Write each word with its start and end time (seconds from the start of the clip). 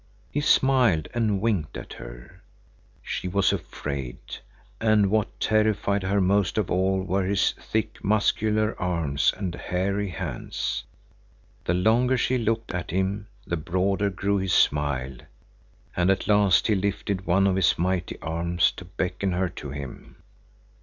He 0.31 0.41
smiled 0.41 1.09
and 1.13 1.39
winked 1.39 1.77
at 1.77 1.93
her. 1.93 2.41
She 3.03 3.27
was 3.27 3.53
afraid, 3.53 4.17
and 4.79 5.11
what 5.11 5.39
terrified 5.39 6.01
her 6.01 6.19
most 6.19 6.57
of 6.57 6.71
all 6.71 7.03
were 7.03 7.23
his 7.25 7.51
thick, 7.51 8.03
muscular 8.03 8.73
arms 8.81 9.31
and 9.37 9.53
hairy 9.53 10.09
hands. 10.09 10.85
The 11.65 11.75
longer 11.75 12.17
she 12.17 12.39
looked 12.39 12.73
at 12.73 12.89
him 12.89 13.27
the 13.45 13.57
broader 13.57 14.09
grew 14.09 14.37
his 14.39 14.53
smile, 14.53 15.17
and 15.95 16.09
at 16.09 16.27
last 16.27 16.65
he 16.65 16.73
lifted 16.73 17.27
one 17.27 17.45
of 17.45 17.55
his 17.55 17.77
mighty 17.77 18.19
arms 18.23 18.71
to 18.77 18.85
beckon 18.85 19.33
her 19.33 19.49
to 19.49 19.69
him. 19.69 20.15